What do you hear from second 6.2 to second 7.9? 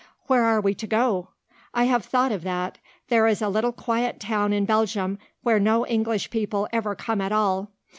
people ever come at all.